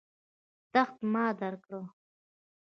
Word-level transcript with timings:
تخت 0.73 0.97
ما 1.13 1.25
درکړ. 1.39 1.81